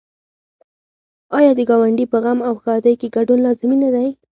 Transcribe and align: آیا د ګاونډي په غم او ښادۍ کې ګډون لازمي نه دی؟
آیا 1.37 1.51
د 1.55 1.61
ګاونډي 1.69 2.05
په 2.11 2.17
غم 2.23 2.39
او 2.47 2.53
ښادۍ 2.63 2.93
کې 2.99 3.07
ګډون 3.17 3.39
لازمي 3.45 3.77
نه 3.83 3.89
دی؟ 3.95 4.09